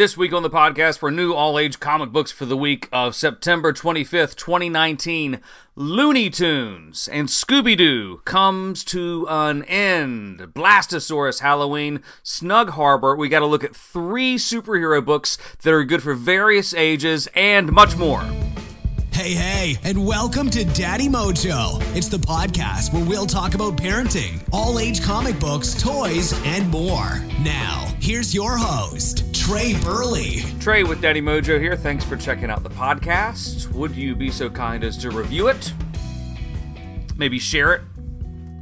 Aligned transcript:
This 0.00 0.16
week 0.16 0.32
on 0.32 0.42
the 0.42 0.48
podcast 0.48 0.96
for 0.96 1.10
new 1.10 1.34
all 1.34 1.58
age 1.58 1.78
comic 1.78 2.08
books 2.08 2.32
for 2.32 2.46
the 2.46 2.56
week 2.56 2.88
of 2.90 3.14
September 3.14 3.70
25th, 3.70 4.34
2019, 4.34 5.40
Looney 5.76 6.30
Tunes 6.30 7.06
and 7.06 7.28
Scooby 7.28 7.76
Doo 7.76 8.22
comes 8.24 8.82
to 8.84 9.26
an 9.28 9.62
end. 9.64 10.38
Blastosaurus 10.54 11.40
Halloween, 11.40 12.02
Snug 12.22 12.70
Harbor. 12.70 13.14
We 13.14 13.28
got 13.28 13.40
to 13.40 13.46
look 13.46 13.62
at 13.62 13.76
three 13.76 14.36
superhero 14.36 15.04
books 15.04 15.36
that 15.64 15.74
are 15.74 15.84
good 15.84 16.02
for 16.02 16.14
various 16.14 16.72
ages 16.72 17.28
and 17.34 17.70
much 17.70 17.94
more. 17.98 18.22
Hey, 19.12 19.34
hey, 19.34 19.76
and 19.84 20.06
welcome 20.06 20.48
to 20.48 20.64
Daddy 20.64 21.08
Mojo. 21.08 21.78
It's 21.94 22.08
the 22.08 22.16
podcast 22.16 22.94
where 22.94 23.04
we'll 23.04 23.26
talk 23.26 23.54
about 23.54 23.76
parenting, 23.76 24.42
all 24.50 24.78
age 24.78 25.02
comic 25.02 25.38
books, 25.38 25.74
toys, 25.74 26.32
and 26.46 26.70
more. 26.70 27.20
Now, 27.42 27.92
here's 28.00 28.34
your 28.34 28.56
host, 28.56 29.29
Trey 29.50 29.74
Burley. 29.80 30.42
Trey 30.60 30.84
with 30.84 31.02
Daddy 31.02 31.20
Mojo 31.20 31.60
here. 31.60 31.74
Thanks 31.74 32.04
for 32.04 32.16
checking 32.16 32.50
out 32.50 32.62
the 32.62 32.70
podcast. 32.70 33.68
Would 33.72 33.96
you 33.96 34.14
be 34.14 34.30
so 34.30 34.48
kind 34.48 34.84
as 34.84 34.96
to 34.98 35.10
review 35.10 35.48
it? 35.48 35.74
Maybe 37.16 37.40
share 37.40 37.74
it 37.74 37.82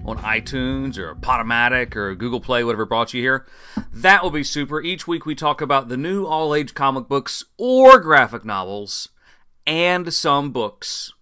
on 0.07 0.17
iTunes 0.17 0.97
or 0.97 1.15
Podomatic 1.17 1.95
or 1.95 2.15
Google 2.15 2.41
Play, 2.41 2.65
whatever 2.65 2.87
brought 2.87 3.13
you 3.13 3.21
here. 3.21 3.45
That 3.93 4.23
will 4.23 4.31
be 4.31 4.43
super. 4.43 4.81
Each 4.81 5.07
week 5.07 5.27
we 5.27 5.35
talk 5.35 5.61
about 5.61 5.91
the 5.91 5.99
new 5.99 6.25
all 6.25 6.55
age 6.55 6.73
comic 6.73 7.07
books 7.07 7.45
or 7.59 8.01
graphic 8.01 8.47
novels 8.47 9.11
and 9.67 10.11
some 10.11 10.53
books 10.53 11.13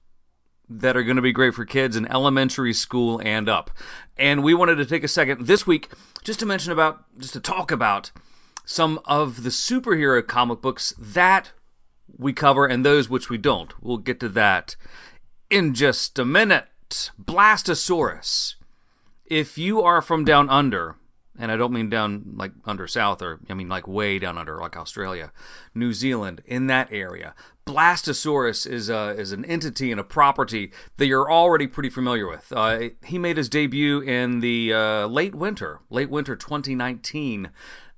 that 0.68 0.96
are 0.96 1.02
going 1.02 1.16
to 1.16 1.22
be 1.22 1.32
great 1.32 1.54
for 1.54 1.64
kids 1.64 1.96
in 1.96 2.06
elementary 2.06 2.72
school 2.72 3.20
and 3.24 3.48
up. 3.48 3.72
And 4.16 4.44
we 4.44 4.54
wanted 4.54 4.76
to 4.76 4.86
take 4.86 5.02
a 5.02 5.08
second 5.08 5.48
this 5.48 5.66
week 5.66 5.88
just 6.22 6.38
to 6.38 6.46
mention 6.46 6.70
about, 6.70 7.02
just 7.18 7.32
to 7.32 7.40
talk 7.40 7.72
about 7.72 8.12
some 8.66 9.00
of 9.06 9.44
the 9.44 9.48
superhero 9.48 10.26
comic 10.26 10.60
books 10.60 10.92
that 10.98 11.52
we 12.18 12.32
cover 12.32 12.66
and 12.66 12.84
those 12.84 13.08
which 13.08 13.30
we 13.30 13.38
don't. 13.38 13.72
We'll 13.82 13.96
get 13.96 14.20
to 14.20 14.28
that 14.30 14.76
in 15.48 15.72
just 15.72 16.18
a 16.18 16.24
minute. 16.24 16.66
Blastosaurus. 17.22 18.56
If 19.24 19.56
you 19.56 19.82
are 19.82 20.02
from 20.02 20.24
down 20.24 20.50
under, 20.50 20.96
and 21.38 21.50
I 21.50 21.56
don't 21.56 21.72
mean 21.72 21.90
down 21.90 22.34
like 22.36 22.52
under 22.64 22.86
south 22.86 23.22
or 23.22 23.40
I 23.48 23.54
mean 23.54 23.68
like 23.68 23.86
way 23.86 24.18
down 24.18 24.38
under 24.38 24.58
like 24.58 24.76
Australia, 24.76 25.32
New 25.74 25.92
Zealand, 25.92 26.42
in 26.44 26.66
that 26.66 26.88
area. 26.92 27.34
Blastosaurus 27.66 28.64
is 28.64 28.88
a, 28.88 29.10
is 29.18 29.32
an 29.32 29.44
entity 29.44 29.90
and 29.90 30.00
a 30.00 30.04
property 30.04 30.70
that 30.98 31.06
you're 31.06 31.30
already 31.30 31.66
pretty 31.66 31.90
familiar 31.90 32.28
with. 32.28 32.52
Uh, 32.54 32.90
he 33.04 33.18
made 33.18 33.36
his 33.36 33.48
debut 33.48 34.00
in 34.00 34.38
the 34.38 34.72
uh, 34.72 35.06
late 35.08 35.34
winter, 35.34 35.80
late 35.90 36.08
winter 36.08 36.36
2019, 36.36 37.50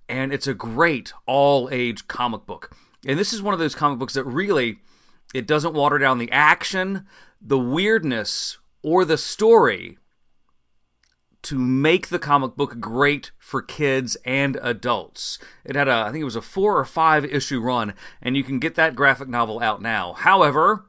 and 0.09 0.33
it's 0.33 0.47
a 0.47 0.55
great 0.55 1.13
all 1.27 1.69
age 1.71 2.09
comic 2.09 2.47
book. 2.47 2.77
And 3.07 3.19
this 3.19 3.33
is 3.33 3.43
one 3.43 3.55
of 3.55 3.61
those 3.61 3.75
comic 3.75 3.99
books 3.99 4.15
that 4.15 4.25
really 4.25 4.79
it 5.35 5.47
doesn't 5.47 5.75
water 5.75 5.99
down 5.99 6.19
the 6.19 6.33
action, 6.33 7.07
the 7.41 7.59
weirdness, 7.59 8.59
or 8.83 9.05
the 9.05 9.19
story 9.19 9.99
to 11.43 11.59
make 11.59 12.09
the 12.09 12.19
comic 12.19 12.57
book 12.57 12.81
great 12.81 13.31
for 13.39 13.63
kids 13.63 14.17
and 14.25 14.59
adults. 14.63 15.39
It 15.65 15.77
had 15.77 15.89
a, 15.89 15.93
I 15.93 16.11
think 16.11 16.23
it 16.23 16.25
was 16.25 16.37
a 16.37 16.43
four 16.43 16.79
or 16.79 16.85
five 16.85 17.25
issue 17.25 17.61
run, 17.61 17.95
and 18.21 18.37
you 18.37 18.43
can 18.43 18.59
get 18.59 18.75
that 18.75 18.97
graphic 18.97 19.29
novel 19.29 19.61
out 19.61 19.81
now. 19.81 20.15
However, 20.15 20.87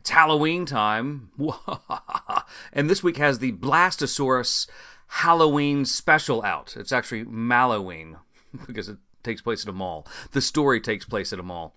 it's 0.00 0.10
Halloween 0.10 0.66
time, 0.66 1.30
and 2.72 2.88
this 2.88 3.02
week 3.02 3.16
has 3.16 3.38
the 3.38 3.52
Blastosaurus 3.52 4.68
Halloween 5.08 5.84
special 5.84 6.42
out. 6.44 6.76
It's 6.76 6.92
actually 6.92 7.24
Malloween 7.24 8.18
because 8.66 8.88
it 8.88 8.98
takes 9.22 9.42
place 9.42 9.62
at 9.64 9.68
a 9.68 9.72
mall. 9.72 10.06
The 10.32 10.40
story 10.40 10.80
takes 10.80 11.04
place 11.04 11.32
at 11.32 11.38
a 11.38 11.42
mall. 11.42 11.74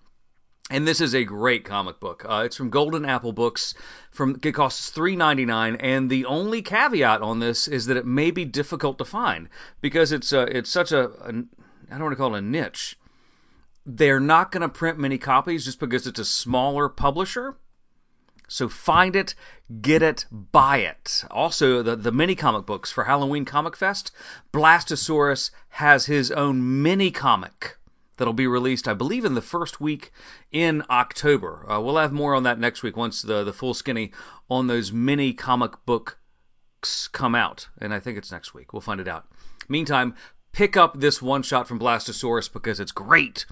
And 0.70 0.86
this 0.86 1.00
is 1.00 1.14
a 1.14 1.24
great 1.24 1.64
comic 1.64 1.98
book. 1.98 2.26
Uh, 2.28 2.42
it's 2.44 2.56
from 2.56 2.68
Golden 2.68 3.06
Apple 3.06 3.32
Books. 3.32 3.72
From 4.10 4.38
it 4.42 4.52
costs 4.52 4.90
three 4.90 5.16
ninety 5.16 5.46
nine, 5.46 5.76
and 5.76 6.10
the 6.10 6.26
only 6.26 6.60
caveat 6.60 7.22
on 7.22 7.38
this 7.38 7.66
is 7.66 7.86
that 7.86 7.96
it 7.96 8.04
may 8.04 8.30
be 8.30 8.44
difficult 8.44 8.98
to 8.98 9.04
find 9.06 9.48
because 9.80 10.12
it's 10.12 10.30
uh, 10.30 10.46
it's 10.50 10.68
such 10.68 10.92
a, 10.92 11.08
a 11.22 11.28
I 11.90 11.92
don't 11.92 12.02
want 12.02 12.12
to 12.12 12.16
call 12.16 12.34
it 12.34 12.40
a 12.40 12.42
niche. 12.42 12.98
They're 13.86 14.20
not 14.20 14.52
going 14.52 14.60
to 14.60 14.68
print 14.68 14.98
many 14.98 15.16
copies 15.16 15.64
just 15.64 15.80
because 15.80 16.06
it's 16.06 16.20
a 16.20 16.24
smaller 16.26 16.90
publisher. 16.90 17.56
So 18.48 18.68
find 18.68 19.14
it, 19.14 19.34
get 19.80 20.02
it, 20.02 20.24
buy 20.32 20.78
it. 20.78 21.24
Also, 21.30 21.82
the, 21.82 21.94
the 21.94 22.10
mini 22.10 22.34
comic 22.34 22.66
books 22.66 22.90
for 22.90 23.04
Halloween 23.04 23.44
Comic 23.44 23.76
Fest, 23.76 24.10
Blastosaurus 24.52 25.50
has 25.70 26.06
his 26.06 26.30
own 26.32 26.82
mini 26.82 27.10
comic 27.10 27.76
that'll 28.16 28.32
be 28.32 28.46
released, 28.46 28.88
I 28.88 28.94
believe, 28.94 29.24
in 29.24 29.34
the 29.34 29.42
first 29.42 29.80
week 29.80 30.10
in 30.50 30.82
October. 30.90 31.70
Uh, 31.70 31.80
we'll 31.80 31.96
have 31.96 32.12
more 32.12 32.34
on 32.34 32.42
that 32.42 32.58
next 32.58 32.82
week 32.82 32.96
once 32.96 33.22
the, 33.22 33.44
the 33.44 33.52
full 33.52 33.74
skinny 33.74 34.12
on 34.50 34.66
those 34.66 34.92
mini 34.92 35.32
comic 35.32 35.72
books 35.86 37.08
come 37.08 37.34
out. 37.34 37.68
And 37.80 37.94
I 37.94 38.00
think 38.00 38.18
it's 38.18 38.32
next 38.32 38.54
week. 38.54 38.72
We'll 38.72 38.80
find 38.80 39.00
it 39.00 39.08
out. 39.08 39.26
Meantime, 39.68 40.14
pick 40.52 40.76
up 40.76 41.00
this 41.00 41.22
one 41.22 41.42
shot 41.42 41.68
from 41.68 41.78
Blastosaurus 41.78 42.52
because 42.52 42.80
it's 42.80 42.92
great. 42.92 43.46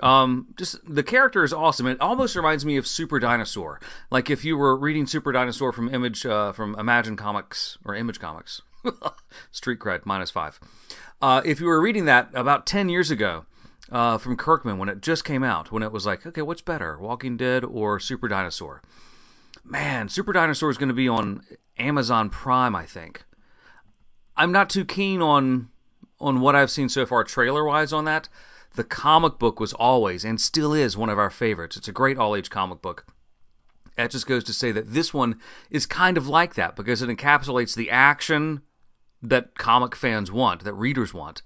Um, 0.00 0.48
just 0.56 0.76
the 0.86 1.02
character 1.02 1.44
is 1.44 1.52
awesome. 1.52 1.86
It 1.86 2.00
almost 2.00 2.36
reminds 2.36 2.64
me 2.64 2.76
of 2.76 2.86
Super 2.86 3.18
Dinosaur. 3.18 3.80
Like 4.10 4.30
if 4.30 4.44
you 4.44 4.56
were 4.56 4.76
reading 4.76 5.06
Super 5.06 5.32
Dinosaur 5.32 5.72
from 5.72 5.92
Image, 5.92 6.24
uh, 6.24 6.52
from 6.52 6.74
Imagine 6.78 7.16
Comics 7.16 7.78
or 7.84 7.94
Image 7.94 8.20
Comics, 8.20 8.62
Street 9.50 9.78
cred 9.78 10.06
minus 10.06 10.30
five. 10.30 10.60
Uh, 11.20 11.42
if 11.44 11.60
you 11.60 11.66
were 11.66 11.80
reading 11.80 12.04
that 12.04 12.30
about 12.34 12.66
ten 12.66 12.88
years 12.88 13.10
ago, 13.10 13.46
uh, 13.90 14.18
from 14.18 14.36
Kirkman 14.36 14.78
when 14.78 14.88
it 14.88 15.00
just 15.00 15.24
came 15.24 15.44
out, 15.44 15.70
when 15.70 15.82
it 15.82 15.92
was 15.92 16.06
like, 16.06 16.26
okay, 16.26 16.42
what's 16.42 16.62
better, 16.62 16.98
Walking 16.98 17.36
Dead 17.36 17.64
or 17.64 18.00
Super 18.00 18.28
Dinosaur? 18.28 18.82
Man, 19.64 20.08
Super 20.08 20.32
Dinosaur 20.32 20.70
is 20.70 20.78
going 20.78 20.88
to 20.88 20.94
be 20.94 21.08
on 21.08 21.42
Amazon 21.78 22.30
Prime, 22.30 22.74
I 22.74 22.84
think. 22.84 23.24
I'm 24.36 24.52
not 24.52 24.68
too 24.68 24.84
keen 24.84 25.22
on 25.22 25.68
on 26.20 26.40
what 26.40 26.54
I've 26.54 26.70
seen 26.70 26.88
so 26.88 27.04
far 27.04 27.24
trailer 27.24 27.64
wise 27.64 27.92
on 27.92 28.04
that. 28.06 28.28
The 28.74 28.84
comic 28.84 29.38
book 29.38 29.60
was 29.60 29.72
always 29.72 30.24
and 30.24 30.40
still 30.40 30.72
is 30.72 30.96
one 30.96 31.08
of 31.08 31.18
our 31.18 31.30
favorites. 31.30 31.76
It's 31.76 31.88
a 31.88 31.92
great 31.92 32.18
all 32.18 32.34
age 32.34 32.50
comic 32.50 32.82
book. 32.82 33.06
That 33.96 34.10
just 34.10 34.26
goes 34.26 34.42
to 34.44 34.52
say 34.52 34.72
that 34.72 34.92
this 34.92 35.14
one 35.14 35.38
is 35.70 35.86
kind 35.86 36.16
of 36.16 36.26
like 36.26 36.54
that 36.54 36.74
because 36.74 37.00
it 37.00 37.08
encapsulates 37.08 37.76
the 37.76 37.90
action 37.90 38.62
that 39.22 39.56
comic 39.56 39.94
fans 39.94 40.32
want, 40.32 40.64
that 40.64 40.74
readers 40.74 41.14
want, 41.14 41.42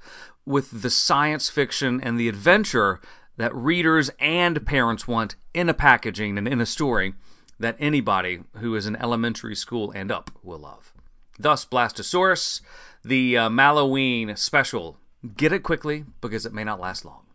with 0.47 0.83
the 0.83 0.91
science 0.91 1.50
fiction 1.50 2.00
and 2.00 2.19
the 2.19 2.28
adventure 2.28 3.00
that 3.37 3.55
readers 3.55 4.11
and 4.19 4.67
parents 4.67 5.06
want 5.06 5.37
in 5.53 5.69
a 5.69 5.75
packaging 5.75 6.38
and 6.38 6.49
in 6.49 6.61
a 6.61 6.67
story 6.67 7.15
that 7.59 7.77
anybody 7.78 8.41
who 8.56 8.75
is 8.75 8.87
in 8.87 8.97
elementary 8.97 9.55
school 9.55 9.91
and 9.93 10.11
up 10.11 10.31
will 10.43 10.59
love. 10.59 10.93
Thus, 11.38 11.65
Blastosaurus, 11.65 12.61
the 13.05 13.37
uh, 13.37 13.50
Malloween 13.50 14.34
special. 14.37 14.99
Get 15.37 15.53
it 15.53 15.62
quickly 15.62 16.05
because 16.21 16.47
it 16.47 16.53
may 16.53 16.65
not 16.65 16.81
last 16.81 17.05
long. 17.05 17.27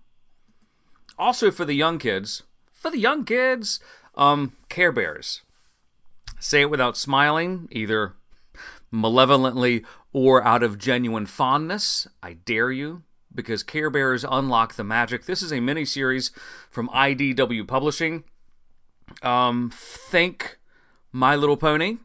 Also, 1.18 1.52
for 1.52 1.66
the 1.66 1.74
young 1.74 2.00
kids, 2.00 2.44
for 2.72 2.90
the 2.90 3.00
young 3.00 3.26
kids, 3.26 3.80
um, 4.16 4.54
Care 4.70 4.92
Bears. 4.92 5.42
Say 6.40 6.62
it 6.62 6.70
without 6.70 6.98
smiling, 6.98 7.68
either 7.72 8.14
malevolently 8.92 9.84
or 10.12 10.44
out 10.44 10.64
of 10.64 10.78
genuine 10.78 11.26
fondness. 11.26 12.08
I 12.22 12.34
dare 12.34 12.72
you, 12.72 13.04
because 13.34 13.64
Care 13.64 13.90
Bears 13.90 14.24
unlock 14.30 14.76
the 14.76 14.84
magic. 14.84 15.26
This 15.26 15.42
is 15.42 15.52
a 15.52 15.60
mini 15.60 15.86
series 15.86 16.32
from 16.70 16.90
IDW 16.90 17.68
Publishing. 17.68 18.24
Um, 19.22 19.72
think 19.74 20.58
My 21.12 21.36
Little 21.36 21.58
Pony 21.58 21.98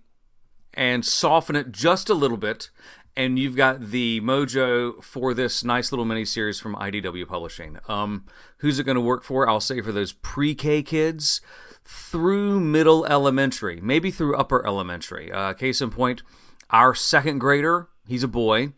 and 0.75 1.05
soften 1.05 1.57
it 1.57 1.73
just 1.73 2.09
a 2.09 2.15
little 2.15 2.37
bit. 2.37 2.71
And 3.19 3.37
you've 3.37 3.57
got 3.57 3.91
the 3.91 4.21
mojo 4.21 5.03
for 5.03 5.35
this 5.35 5.65
nice 5.65 5.91
little 5.91 6.05
mini 6.05 6.25
series 6.25 6.61
from 6.61 6.77
IDW 6.77 7.27
Publishing. 7.27 7.79
Um, 7.89 8.27
who's 8.59 8.79
it 8.79 8.85
going 8.85 8.95
to 8.95 9.01
work 9.01 9.25
for? 9.25 9.49
I'll 9.49 9.59
say 9.59 9.81
for 9.81 9.91
those 9.91 10.13
pre 10.13 10.55
K 10.55 10.85
kids 10.85 11.41
through 11.85 12.61
middle 12.61 13.05
elementary, 13.07 13.81
maybe 13.81 14.13
through 14.13 14.37
upper 14.37 14.65
elementary. 14.65 15.33
Uh, 15.33 15.53
case 15.53 15.81
in 15.81 15.91
point, 15.91 16.23
our 16.71 16.95
second 16.95 17.41
grader, 17.41 17.89
he's 18.07 18.23
a 18.23 18.29
boy. 18.29 18.73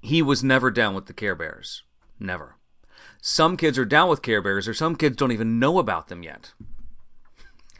He 0.00 0.22
was 0.22 0.42
never 0.42 0.70
down 0.70 0.94
with 0.94 1.04
the 1.04 1.12
Care 1.12 1.34
Bears. 1.34 1.82
Never. 2.18 2.56
Some 3.20 3.58
kids 3.58 3.78
are 3.78 3.84
down 3.84 4.08
with 4.08 4.22
Care 4.22 4.40
Bears, 4.40 4.66
or 4.66 4.72
some 4.72 4.96
kids 4.96 5.16
don't 5.16 5.32
even 5.32 5.58
know 5.58 5.78
about 5.78 6.08
them 6.08 6.22
yet. 6.22 6.54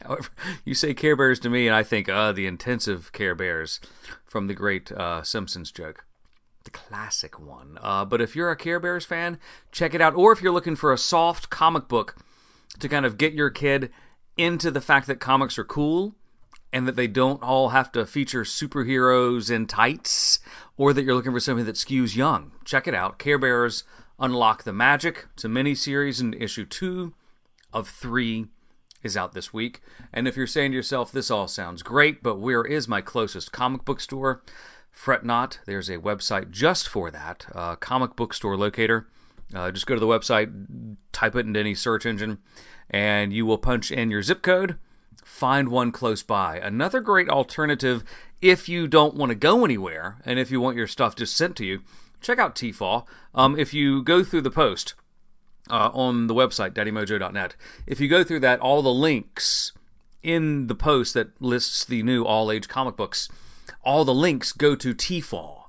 However, 0.03 0.29
you 0.65 0.75
say 0.75 0.93
Care 0.93 1.15
Bears 1.15 1.39
to 1.39 1.49
me, 1.49 1.67
and 1.67 1.75
I 1.75 1.81
think, 1.81 2.07
uh, 2.07 2.31
the 2.31 2.45
intensive 2.45 3.11
Care 3.13 3.35
Bears 3.35 3.79
from 4.25 4.47
the 4.47 4.53
great 4.53 4.91
uh, 4.91 5.23
Simpsons 5.23 5.71
joke. 5.71 6.05
The 6.63 6.71
classic 6.71 7.39
one. 7.39 7.77
Uh, 7.81 8.05
but 8.05 8.21
if 8.21 8.35
you're 8.35 8.51
a 8.51 8.55
Care 8.55 8.79
Bears 8.79 9.05
fan, 9.05 9.37
check 9.71 9.93
it 9.93 10.01
out. 10.01 10.15
Or 10.15 10.31
if 10.31 10.41
you're 10.41 10.53
looking 10.53 10.75
for 10.75 10.93
a 10.93 10.97
soft 10.97 11.49
comic 11.49 11.87
book 11.87 12.15
to 12.79 12.87
kind 12.87 13.05
of 13.05 13.17
get 13.17 13.33
your 13.33 13.49
kid 13.49 13.91
into 14.37 14.71
the 14.71 14.81
fact 14.81 15.07
that 15.07 15.19
comics 15.19 15.59
are 15.59 15.65
cool 15.65 16.15
and 16.71 16.87
that 16.87 16.95
they 16.95 17.07
don't 17.07 17.43
all 17.43 17.69
have 17.69 17.91
to 17.91 18.05
feature 18.05 18.43
superheroes 18.43 19.51
in 19.51 19.67
tights, 19.67 20.39
or 20.75 20.91
that 20.91 21.03
you're 21.03 21.13
looking 21.13 21.31
for 21.31 21.39
something 21.39 21.65
that 21.65 21.75
skews 21.75 22.15
young, 22.15 22.51
check 22.65 22.87
it 22.87 22.95
out. 22.95 23.19
Care 23.19 23.37
Bears 23.37 23.83
Unlock 24.17 24.63
the 24.63 24.73
Magic. 24.73 25.27
It's 25.33 25.43
a 25.43 25.49
mini 25.49 25.75
series, 25.75 26.19
and 26.19 26.33
issue 26.33 26.65
two 26.65 27.13
of 27.71 27.87
three 27.87 28.47
is 29.03 29.15
out 29.17 29.33
this 29.33 29.53
week. 29.53 29.81
And 30.11 30.27
if 30.27 30.35
you're 30.35 30.47
saying 30.47 30.71
to 30.71 30.75
yourself, 30.77 31.11
this 31.11 31.29
all 31.29 31.47
sounds 31.47 31.83
great, 31.83 32.23
but 32.23 32.39
where 32.39 32.63
is 32.63 32.87
my 32.87 33.01
closest 33.01 33.51
comic 33.51 33.85
book 33.85 33.99
store? 33.99 34.41
Fret 34.93 35.25
not, 35.25 35.59
there's 35.65 35.89
a 35.89 35.97
website 35.97 36.51
just 36.51 36.87
for 36.87 37.11
that, 37.11 37.47
uh, 37.53 37.75
comic 37.75 38.15
book 38.15 38.33
store 38.33 38.55
locator. 38.55 39.07
Uh, 39.53 39.71
just 39.71 39.87
go 39.87 39.95
to 39.95 39.99
the 39.99 40.07
website, 40.07 40.95
type 41.11 41.35
it 41.35 41.45
into 41.45 41.59
any 41.59 41.75
search 41.75 42.05
engine, 42.05 42.37
and 42.89 43.33
you 43.33 43.45
will 43.45 43.57
punch 43.57 43.91
in 43.91 44.09
your 44.09 44.21
zip 44.21 44.41
code, 44.41 44.77
find 45.25 45.69
one 45.69 45.91
close 45.91 46.23
by. 46.23 46.57
Another 46.57 47.01
great 47.01 47.27
alternative 47.27 48.03
if 48.39 48.69
you 48.69 48.87
don't 48.87 49.15
want 49.15 49.29
to 49.31 49.35
go 49.35 49.65
anywhere 49.65 50.17
and 50.25 50.37
if 50.37 50.51
you 50.51 50.61
want 50.61 50.77
your 50.77 50.87
stuff 50.87 51.15
just 51.15 51.35
sent 51.35 51.55
to 51.57 51.65
you, 51.65 51.81
check 52.21 52.37
out 52.37 52.55
Tfaw. 52.55 53.05
Um, 53.33 53.57
if 53.57 53.73
you 53.73 54.03
go 54.03 54.23
through 54.23 54.41
the 54.41 54.51
post 54.51 54.93
uh, 55.69 55.89
on 55.93 56.27
the 56.27 56.33
website, 56.33 56.71
daddymojo.net, 56.71 57.55
if 57.87 57.99
you 57.99 58.07
go 58.07 58.23
through 58.23 58.41
that, 58.41 58.59
all 58.59 58.81
the 58.81 58.93
links 58.93 59.71
in 60.21 60.67
the 60.67 60.75
post 60.75 61.13
that 61.15 61.41
lists 61.41 61.83
the 61.83 62.03
new 62.03 62.23
all 62.23 62.51
age 62.51 62.67
comic 62.67 62.95
books, 62.95 63.27
all 63.83 64.05
the 64.05 64.13
links 64.13 64.51
go 64.51 64.75
to 64.75 64.93
Tfaw 64.93 65.63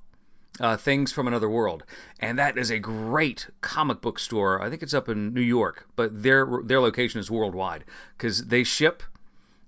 uh, 0.60 0.76
Things 0.76 1.12
from 1.12 1.26
Another 1.26 1.48
World, 1.48 1.84
and 2.20 2.38
that 2.38 2.56
is 2.56 2.70
a 2.70 2.78
great 2.78 3.48
comic 3.60 4.00
book 4.00 4.18
store. 4.18 4.62
I 4.62 4.70
think 4.70 4.82
it's 4.82 4.94
up 4.94 5.08
in 5.08 5.34
New 5.34 5.40
York, 5.40 5.88
but 5.96 6.22
their 6.22 6.60
their 6.64 6.80
location 6.80 7.20
is 7.20 7.30
worldwide 7.30 7.84
because 8.16 8.46
they 8.46 8.64
ship. 8.64 9.02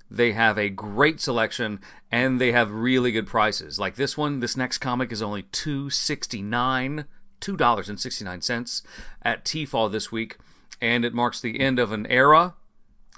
They 0.09 0.33
have 0.33 0.57
a 0.57 0.69
great 0.69 1.21
selection 1.21 1.81
and 2.13 2.41
they 2.41 2.53
have 2.53 2.71
really 2.71 3.11
good 3.11 3.27
prices. 3.27 3.81
Like 3.81 3.97
this 3.97 4.17
one, 4.17 4.39
this 4.39 4.57
next 4.57 4.79
comic 4.79 5.11
is 5.11 5.21
only 5.21 5.43
two 5.43 5.91
sixty 5.91 6.43
nine, 6.43 7.07
two 7.41 7.57
dollars 7.57 7.89
and 7.89 7.99
sixty 7.99 8.25
nine 8.25 8.41
cents 8.41 8.83
at 9.23 9.45
Tfaw 9.45 9.91
this 9.91 10.13
week, 10.13 10.37
and 10.81 11.05
it 11.05 11.13
marks 11.13 11.41
the 11.41 11.59
end 11.59 11.81
of 11.81 11.91
an 11.91 12.07
era 12.07 12.55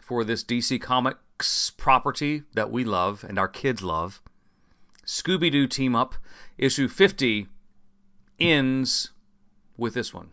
for 0.01 0.25
this 0.25 0.43
DC 0.43 0.81
Comics 0.81 1.71
property 1.77 2.45
that 2.55 2.71
we 2.71 2.85
love 2.85 3.23
and 3.29 3.39
our 3.39 3.49
kids 3.49 3.83
love. 3.83 4.23
Scooby 5.09 5.51
Doo 5.51 5.67
Team 5.67 5.97
Up, 5.97 6.17
issue 6.59 6.87
50 6.87 7.49
ends 8.39 9.11
with 9.79 9.95
this 9.95 10.13
one. 10.13 10.33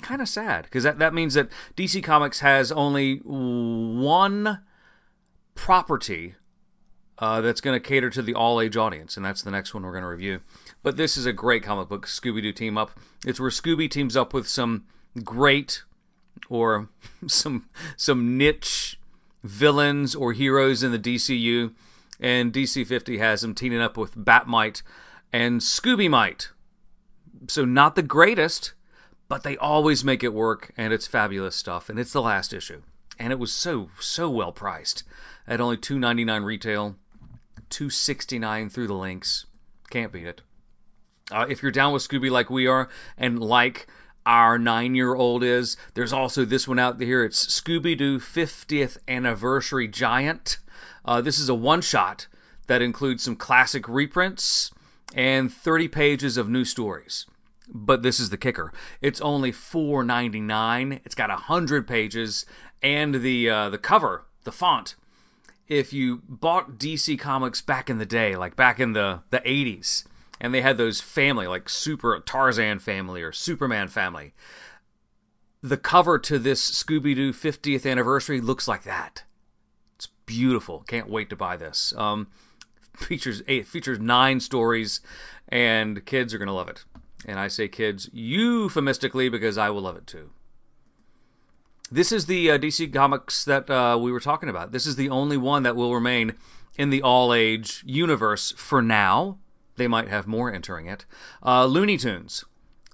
Kind 0.00 0.22
of 0.22 0.28
sad 0.28 0.64
because 0.64 0.84
that, 0.84 0.98
that 0.98 1.12
means 1.12 1.34
that 1.34 1.50
DC 1.76 2.02
Comics 2.02 2.40
has 2.40 2.72
only 2.72 3.16
one 3.18 4.62
property 5.54 6.34
uh, 7.18 7.42
that's 7.42 7.60
going 7.60 7.78
to 7.78 7.88
cater 7.88 8.08
to 8.10 8.22
the 8.22 8.34
all 8.34 8.60
age 8.60 8.76
audience, 8.76 9.16
and 9.16 9.24
that's 9.24 9.42
the 9.42 9.50
next 9.50 9.74
one 9.74 9.82
we're 9.82 9.92
going 9.92 10.02
to 10.02 10.08
review. 10.08 10.40
But 10.82 10.96
this 10.96 11.16
is 11.18 11.26
a 11.26 11.32
great 11.32 11.62
comic 11.62 11.88
book, 11.88 12.06
Scooby 12.06 12.40
Doo 12.40 12.52
Team 12.52 12.78
Up. 12.78 12.92
It's 13.26 13.38
where 13.38 13.50
Scooby 13.50 13.90
teams 13.90 14.16
up 14.16 14.32
with 14.32 14.48
some 14.48 14.84
great 15.24 15.82
or 16.48 16.88
some 17.26 17.68
some 17.96 18.38
niche 18.38 18.98
villains 19.44 20.14
or 20.14 20.32
heroes 20.32 20.82
in 20.82 20.92
the 20.92 20.98
DCU, 20.98 21.74
and 22.20 22.52
DC 22.52 22.86
50 22.86 23.18
has 23.18 23.42
them 23.42 23.54
teaming 23.54 23.80
up 23.80 23.96
with 23.96 24.16
Batmite 24.16 24.82
and 25.32 25.60
Scooby 25.60 26.08
Mite 26.08 26.50
so 27.48 27.64
not 27.64 27.94
the 27.94 28.02
greatest, 28.02 28.72
but 29.28 29.42
they 29.42 29.56
always 29.56 30.04
make 30.04 30.22
it 30.22 30.32
work, 30.32 30.72
and 30.76 30.92
it's 30.92 31.06
fabulous 31.06 31.56
stuff. 31.56 31.88
And 31.88 31.98
it's 31.98 32.12
the 32.12 32.22
last 32.22 32.52
issue, 32.52 32.82
and 33.18 33.32
it 33.32 33.38
was 33.38 33.52
so 33.52 33.90
so 34.00 34.30
well 34.30 34.52
priced 34.52 35.04
at 35.46 35.60
only 35.60 35.76
two 35.76 35.98
ninety 35.98 36.24
nine 36.24 36.42
retail, 36.42 36.96
two 37.70 37.90
sixty 37.90 38.38
nine 38.38 38.68
through 38.68 38.86
the 38.86 38.94
links. 38.94 39.46
Can't 39.90 40.12
beat 40.12 40.26
it. 40.26 40.42
Uh, 41.30 41.46
if 41.48 41.62
you're 41.62 41.72
down 41.72 41.92
with 41.92 42.06
Scooby 42.06 42.30
like 42.30 42.50
we 42.50 42.66
are, 42.66 42.88
and 43.16 43.40
like 43.40 43.86
our 44.24 44.58
nine 44.58 44.94
year 44.94 45.14
old 45.14 45.42
is, 45.44 45.76
there's 45.94 46.12
also 46.12 46.44
this 46.44 46.66
one 46.66 46.78
out 46.78 47.00
here. 47.00 47.24
It's 47.24 47.46
Scooby 47.46 47.96
Doo 47.96 48.18
50th 48.18 48.98
Anniversary 49.08 49.88
Giant. 49.88 50.58
Uh, 51.04 51.20
this 51.20 51.38
is 51.38 51.48
a 51.48 51.54
one 51.54 51.80
shot 51.80 52.26
that 52.66 52.82
includes 52.82 53.22
some 53.22 53.36
classic 53.36 53.88
reprints 53.88 54.70
and 55.14 55.52
30 55.52 55.88
pages 55.88 56.36
of 56.36 56.48
new 56.48 56.64
stories. 56.64 57.26
But 57.68 58.02
this 58.02 58.20
is 58.20 58.30
the 58.30 58.36
kicker. 58.36 58.72
It's 59.00 59.20
only 59.20 59.50
$4.99. 59.50 61.00
It's 61.04 61.14
got 61.14 61.30
100 61.30 61.86
pages 61.86 62.46
and 62.82 63.16
the 63.16 63.50
uh, 63.50 63.70
the 63.70 63.78
cover, 63.78 64.24
the 64.44 64.52
font. 64.52 64.94
If 65.66 65.92
you 65.92 66.22
bought 66.28 66.78
DC 66.78 67.18
Comics 67.18 67.60
back 67.60 67.90
in 67.90 67.98
the 67.98 68.06
day, 68.06 68.36
like 68.36 68.54
back 68.54 68.78
in 68.78 68.92
the 68.92 69.22
the 69.30 69.40
80s, 69.40 70.04
and 70.40 70.54
they 70.54 70.60
had 70.60 70.78
those 70.78 71.00
family 71.00 71.48
like 71.48 71.68
Super 71.68 72.20
Tarzan 72.20 72.78
family 72.78 73.22
or 73.22 73.32
Superman 73.32 73.88
family, 73.88 74.34
the 75.62 75.76
cover 75.76 76.18
to 76.20 76.38
this 76.38 76.70
Scooby 76.70 77.14
Doo 77.16 77.32
50th 77.32 77.90
anniversary 77.90 78.40
looks 78.40 78.68
like 78.68 78.84
that. 78.84 79.24
Beautiful. 80.26 80.80
Can't 80.86 81.08
wait 81.08 81.30
to 81.30 81.36
buy 81.36 81.56
this. 81.56 81.94
Um, 81.96 82.26
features 82.96 83.42
eight 83.46 83.66
features 83.66 83.98
nine 83.98 84.40
stories, 84.40 85.00
and 85.48 86.04
kids 86.04 86.34
are 86.34 86.38
gonna 86.38 86.54
love 86.54 86.68
it. 86.68 86.84
And 87.24 87.38
I 87.38 87.48
say 87.48 87.68
kids 87.68 88.10
euphemistically 88.12 89.28
because 89.28 89.56
I 89.56 89.70
will 89.70 89.82
love 89.82 89.96
it 89.96 90.06
too. 90.06 90.30
This 91.90 92.10
is 92.10 92.26
the 92.26 92.50
uh, 92.50 92.58
DC 92.58 92.92
Comics 92.92 93.44
that 93.44 93.70
uh, 93.70 93.96
we 94.00 94.10
were 94.10 94.20
talking 94.20 94.48
about. 94.48 94.72
This 94.72 94.86
is 94.86 94.96
the 94.96 95.08
only 95.08 95.36
one 95.36 95.62
that 95.62 95.76
will 95.76 95.94
remain 95.94 96.34
in 96.76 96.90
the 96.90 97.02
all 97.02 97.32
age 97.32 97.82
universe 97.86 98.52
for 98.56 98.82
now. 98.82 99.38
They 99.76 99.86
might 99.86 100.08
have 100.08 100.26
more 100.26 100.52
entering 100.52 100.86
it. 100.86 101.04
Uh, 101.44 101.66
Looney 101.66 101.96
Tunes. 101.96 102.44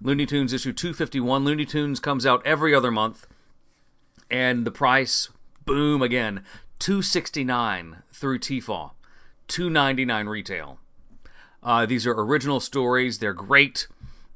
Looney 0.02 0.26
Tunes 0.26 0.52
issue 0.52 0.72
251. 0.72 1.44
Looney 1.44 1.64
Tunes 1.64 2.00
comes 2.00 2.26
out 2.26 2.44
every 2.44 2.74
other 2.74 2.90
month. 2.90 3.26
And 4.30 4.66
the 4.66 4.70
price, 4.70 5.28
boom 5.64 6.02
again, 6.02 6.44
269 6.82 8.02
through 8.12 8.40
Tfaw. 8.40 8.90
299 9.46 10.26
retail. 10.26 10.80
Uh, 11.62 11.86
these 11.86 12.08
are 12.08 12.20
original 12.20 12.58
stories. 12.58 13.20
They're 13.20 13.32
great 13.32 13.86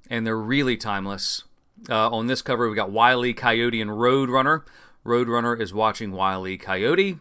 and 0.08 0.25
they're 0.25 0.38
really 0.38 0.76
timeless. 0.76 1.43
Uh, 1.90 2.08
on 2.08 2.28
this 2.28 2.43
cover, 2.43 2.70
we 2.70 2.76
got 2.76 2.93
Wiley. 2.93 3.34
Coyote 3.34 3.81
and 3.81 3.90
Roadrunner. 3.90 4.62
Roadrunner 5.04 5.60
is 5.60 5.75
watching 5.75 6.12
Wiley. 6.12 6.56
Coyote 6.56 7.19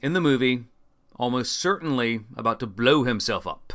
in 0.00 0.14
the 0.14 0.20
movie, 0.22 0.64
almost 1.16 1.60
certainly 1.60 2.20
about 2.34 2.58
to 2.60 2.66
blow 2.66 3.04
himself 3.04 3.46
up. 3.46 3.74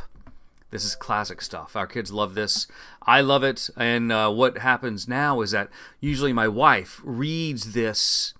This 0.72 0.84
is 0.84 0.96
classic 0.96 1.40
stuff. 1.40 1.76
Our 1.76 1.86
kids 1.86 2.10
love 2.10 2.34
this. 2.34 2.66
I 3.02 3.20
love 3.20 3.44
it. 3.44 3.70
And 3.76 4.10
uh, 4.10 4.32
what 4.32 4.58
happens 4.58 5.06
now 5.06 5.40
is 5.40 5.52
that 5.52 5.68
usually 6.00 6.32
my 6.32 6.48
wife 6.48 7.00
reads 7.04 7.74
this 7.74 8.34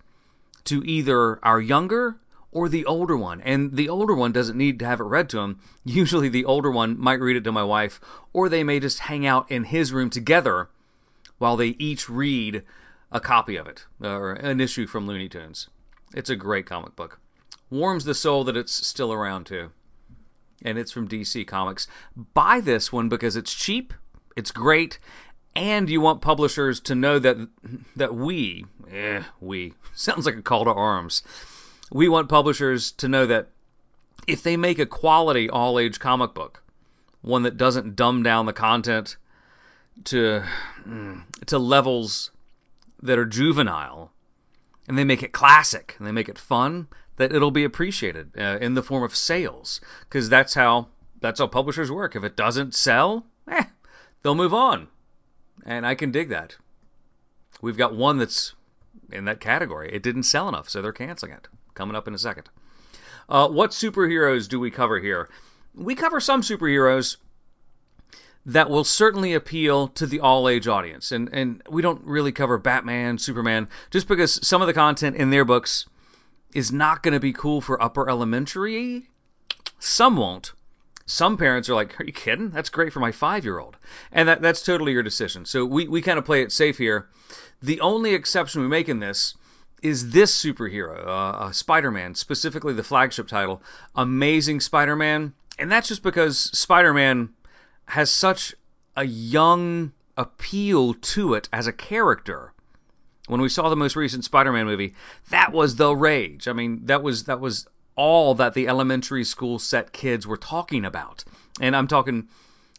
to 0.65 0.83
either 0.85 1.39
our 1.45 1.61
younger 1.61 2.17
or 2.53 2.69
the 2.69 2.85
older 2.85 3.17
one. 3.17 3.41
And 3.43 3.77
the 3.77 3.89
older 3.89 4.15
one 4.15 4.33
doesn't 4.33 4.59
need 4.59 4.79
to 4.81 4.87
have 4.87 5.01
it 5.01 5.05
read 5.05 5.29
to 5.31 5.39
him. 5.41 5.61
Usually, 5.85 6.29
the 6.29 6.45
older 6.45 6.71
one 6.71 6.99
might 6.99 7.21
read 7.21 7.37
it 7.37 7.45
to 7.45 7.53
my 7.53 7.65
wife, 7.65 8.01
or 8.33 8.49
they 8.49 8.65
may 8.65 8.81
just 8.81 9.01
hang 9.01 9.27
out 9.27 9.51
in 9.51 9.65
his 9.65 9.93
room 9.93 10.11
together 10.11 10.69
while 11.39 11.57
they 11.57 11.69
each 11.79 12.09
read 12.09 12.63
a 13.13 13.21
copy 13.21 13.57
of 13.57 13.67
it, 13.67 13.87
or 14.01 14.33
an 14.33 14.61
issue 14.61 14.87
from 14.87 15.07
Looney 15.07 15.29
Tunes. 15.29 15.69
It's 16.15 16.31
a 16.31 16.37
great 16.37 16.67
comic 16.67 16.97
book. 16.97 17.19
Warms 17.71 18.05
the 18.05 18.15
soul 18.15 18.45
that 18.45 18.57
it's 18.57 18.73
still 18.87 19.13
around, 19.13 19.47
too. 19.47 19.71
And 20.63 20.77
it's 20.77 20.93
from 20.93 21.09
DC 21.09 21.47
Comics. 21.47 21.87
Buy 22.35 22.61
this 22.61 22.93
one 22.93 23.09
because 23.09 23.37
it's 23.37 23.55
cheap, 23.55 23.95
it's 24.37 24.51
great, 24.51 24.99
and 25.57 25.89
you 25.89 26.01
want 26.01 26.21
publishers 26.21 26.79
to 26.81 26.95
know 26.95 27.19
that 27.19 27.49
that 27.97 28.15
we, 28.15 28.67
eh, 28.93 29.23
we 29.41 29.73
sounds 29.95 30.27
like 30.27 30.37
a 30.37 30.43
call 30.43 30.65
to 30.65 30.73
arms 30.73 31.23
we 31.91 32.09
want 32.09 32.29
publishers 32.29 32.93
to 32.93 33.09
know 33.09 33.27
that 33.27 33.49
if 34.27 34.43
they 34.43 34.57
make 34.57 34.79
a 34.79 34.87
quality 34.87 35.51
all 35.51 35.79
age 35.79 35.99
comic 35.99 36.35
book, 36.35 36.63
one 37.23 37.43
that 37.43 37.57
doesn't 37.57 37.97
dumb 37.97 38.23
down 38.23 38.47
the 38.47 38.53
content 38.53 39.17
to 40.05 40.43
mm, 40.87 41.23
to 41.47 41.59
levels 41.59 42.31
that 43.03 43.19
are 43.19 43.27
juvenile, 43.27 44.13
and 44.87 44.97
they 44.97 45.05
make 45.05 45.23
it 45.23 45.33
classic 45.33 45.97
and 45.99 46.07
they 46.07 46.13
make 46.13 46.29
it 46.29 46.39
fun, 46.39 46.89
that 47.17 47.33
it'll 47.33 47.51
be 47.51 47.65
appreciated 47.65 48.31
uh, 48.39 48.59
in 48.61 48.75
the 48.75 48.83
form 48.83 49.03
of 49.03 49.17
sales, 49.17 49.81
because 50.03 50.29
that's 50.29 50.55
how 50.55 50.89
that's 51.21 51.41
how 51.41 51.47
publishers 51.47 51.91
work. 51.91 52.15
If 52.15 52.25
it 52.25 52.37
doesn't 52.37 52.75
sell, 52.75 53.27
eh, 53.49 53.65
they'll 54.23 54.35
move 54.35 54.55
on, 54.55 54.89
and 55.67 55.87
I 55.87 55.95
can 55.95 56.11
dig 56.11 56.29
that. 56.29 56.57
We've 57.61 57.77
got 57.77 57.95
one 57.95 58.19
that's 58.19 58.55
in 59.13 59.25
that 59.25 59.41
category. 59.41 59.93
It 59.93 60.03
didn't 60.03 60.23
sell 60.23 60.49
enough, 60.49 60.69
so 60.69 60.81
they're 60.81 60.93
canceling 60.93 61.33
it 61.33 61.49
coming 61.75 61.97
up 61.97 62.09
in 62.09 62.15
a 62.15 62.19
second. 62.19 62.49
Uh, 63.29 63.49
what 63.49 63.71
superheroes 63.71 64.49
do 64.49 64.59
we 64.59 64.71
cover 64.71 64.99
here? 64.99 65.29
We 65.75 65.95
cover 65.95 66.21
some 66.21 66.43
superheroes 66.43 67.17
that 68.45 68.71
will 68.71 68.85
certainly 68.85 69.35
appeal 69.35 69.87
to 69.87 70.07
the 70.07 70.19
all 70.19 70.49
age 70.49 70.67
audience. 70.67 71.13
And, 71.13 71.29
and 71.33 71.63
we 71.71 71.83
don't 71.83 72.03
really 72.05 72.33
cover 72.33 72.59
Batman, 72.59 73.19
Superman, 73.19 73.69
just 73.91 74.09
because 74.09 74.45
some 74.47 74.63
of 74.63 74.67
the 74.67 74.75
content 74.75 75.15
in 75.17 75.31
their 75.31 75.45
books 75.45 75.87
is 76.55 76.73
not 76.73 77.03
going 77.03 77.15
to 77.15 77.21
be 77.21 77.33
cool 77.33 77.61
for 77.61 77.81
upper 77.81 78.09
elementary. 78.09 79.09
Some 79.79 80.17
won't. 80.17 80.53
some 81.11 81.37
parents 81.37 81.69
are 81.69 81.75
like, 81.75 82.01
"Are 82.01 82.05
you 82.05 82.13
kidding? 82.13 82.51
That's 82.51 82.71
great 82.71 82.93
for 82.93 83.01
my 83.01 83.11
five-year-old," 83.11 83.77
and 84.13 84.29
that 84.29 84.41
that's 84.41 84.63
totally 84.63 84.93
your 84.93 85.03
decision. 85.03 85.45
So 85.45 85.65
we 85.65 85.89
we 85.89 86.01
kind 86.01 86.19
of 86.19 86.25
play 86.25 86.41
it 86.43 86.53
safe 86.53 86.79
here. 86.79 87.09
The 87.61 87.81
only 87.81 88.15
exception 88.15 88.63
we 88.63 88.69
make 88.69 88.89
in 88.89 89.01
this 89.01 89.35
is 89.83 90.11
this 90.11 90.35
superhero, 90.37 91.07
uh, 91.07 91.11
uh, 91.11 91.53
Spider-Man, 91.53 92.15
specifically 92.15 92.73
the 92.73 92.83
flagship 92.83 93.29
title, 93.29 93.63
Amazing 93.95 94.61
Spider-Man, 94.61 95.35
and 95.59 95.71
that's 95.71 95.89
just 95.89 96.03
because 96.03 96.39
Spider-Man 96.39 97.31
has 97.87 98.11
such 98.11 98.55
a 98.97 99.05
young 99.05 99.93
appeal 100.17 100.95
to 100.95 101.35
it 101.35 101.49
as 101.53 101.67
a 101.67 101.73
character. 101.73 102.53
When 103.27 103.41
we 103.41 103.49
saw 103.49 103.69
the 103.69 103.77
most 103.77 103.97
recent 103.97 104.25
Spider-Man 104.25 104.67
movie, 104.67 104.95
that 105.29 105.53
was 105.53 105.77
the 105.77 105.95
rage. 105.95 106.49
I 106.49 106.53
mean, 106.53 106.87
that 106.87 107.03
was 107.03 107.25
that 107.25 107.41
was 107.41 107.67
all 107.97 108.35
that 108.35 108.55
the 108.55 108.67
elementary 108.67 109.25
school 109.25 109.59
set 109.59 109.93
kids 109.93 110.27
were 110.27 110.37
talking 110.37 110.85
about. 110.85 111.25
And 111.61 111.77
I'm 111.77 111.87
talking 111.87 112.29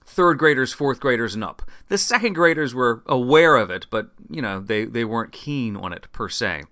third 0.04 0.40
graders, 0.40 0.74
fourth 0.74 1.00
graders, 1.00 1.36
and 1.36 1.44
up. 1.44 1.62
The 1.88 1.98
second 1.98 2.34
graders 2.34 2.74
were 2.74 3.04
aware 3.06 3.56
of 3.56 3.70
it, 3.70 3.86
but, 3.90 4.10
you 4.30 4.42
know, 4.42 4.60
they, 4.60 4.86
they 4.86 5.06
weren't 5.06 5.32
keen 5.32 5.76
on 5.76 5.94
it 5.94 6.08
per 6.12 6.28
se. 6.28 6.64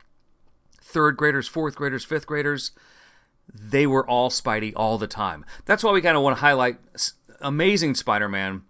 Third 0.89 1.17
graders, 1.17 1.47
fourth 1.47 1.75
graders, 1.75 2.03
fifth 2.03 2.25
graders, 2.25 2.71
they 3.53 3.85
were 3.85 4.07
all 4.07 4.31
Spidey 4.31 4.73
all 4.75 4.97
the 4.97 5.05
time. 5.05 5.45
That's 5.65 5.83
why 5.83 5.91
we 5.91 6.01
kind 6.01 6.17
of 6.17 6.23
want 6.23 6.37
to 6.37 6.41
highlight 6.41 6.77
Amazing 7.41 7.93
Spider 7.93 8.27
Man 8.27 8.63